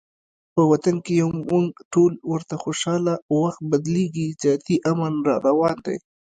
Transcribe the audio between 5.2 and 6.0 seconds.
راروان دی